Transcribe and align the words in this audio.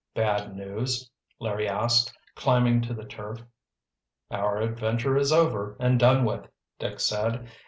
"Bad 0.15 0.55
news?" 0.55 1.11
Larry 1.37 1.69
asked, 1.69 2.17
climbing 2.33 2.81
to 2.81 2.95
the 2.95 3.05
turf. 3.05 3.43
"Our 4.31 4.59
adventure 4.59 5.15
is 5.15 5.31
over 5.31 5.77
and 5.79 5.99
done 5.99 6.25
with," 6.25 6.47
Dick 6.79 6.99
said. 6.99 7.47